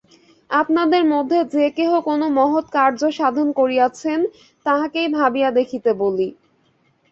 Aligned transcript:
আপনাদের 0.49 1.03
মধ্যে 1.05 1.39
যে-কেহ 1.53 1.91
কোন 2.01 2.21
মহৎ 2.31 2.65
কার্য 2.71 3.01
সাধন 3.11 3.47
করিয়াছেন, 3.51 4.19
তাঁহাকেই 4.65 5.07
ভাবিয়া 5.17 5.49
দেখিতে 5.59 5.91
বলি। 6.01 6.27